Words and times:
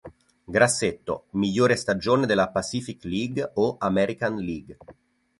Grassetto: 0.47 1.25
Migliore 1.33 1.75
Stagione 1.75 2.25
della 2.25 2.49
Pacific 2.49 3.03
League 3.03 3.51
o 3.53 3.77
American 3.77 4.37
League 4.37 4.75